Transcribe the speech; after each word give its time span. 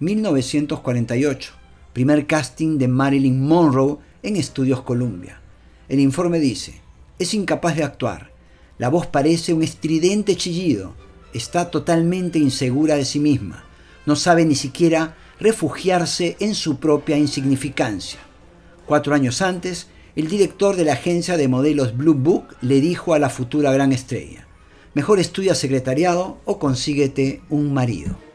1948, 0.00 1.52
primer 1.92 2.26
casting 2.26 2.78
de 2.78 2.88
Marilyn 2.88 3.40
Monroe 3.40 3.98
en 4.22 4.36
Estudios 4.36 4.82
Columbia. 4.82 5.40
El 5.88 6.00
informe 6.00 6.38
dice, 6.38 6.80
es 7.18 7.32
incapaz 7.32 7.76
de 7.76 7.84
actuar, 7.84 8.30
la 8.78 8.90
voz 8.90 9.06
parece 9.06 9.54
un 9.54 9.62
estridente 9.62 10.36
chillido, 10.36 10.94
está 11.32 11.70
totalmente 11.70 12.38
insegura 12.38 12.96
de 12.96 13.04
sí 13.04 13.20
misma, 13.20 13.64
no 14.04 14.16
sabe 14.16 14.44
ni 14.44 14.54
siquiera 14.54 15.16
refugiarse 15.40 16.36
en 16.40 16.54
su 16.54 16.78
propia 16.78 17.16
insignificancia. 17.16 18.20
Cuatro 18.84 19.14
años 19.14 19.40
antes, 19.40 19.88
el 20.14 20.28
director 20.28 20.76
de 20.76 20.84
la 20.84 20.94
agencia 20.94 21.36
de 21.36 21.48
modelos 21.48 21.96
Blue 21.96 22.14
Book 22.14 22.56
le 22.60 22.80
dijo 22.80 23.14
a 23.14 23.18
la 23.18 23.30
futura 23.30 23.72
gran 23.72 23.92
estrella, 23.92 24.46
mejor 24.92 25.18
estudia 25.18 25.54
secretariado 25.54 26.38
o 26.44 26.58
consíguete 26.58 27.42
un 27.48 27.72
marido. 27.72 28.25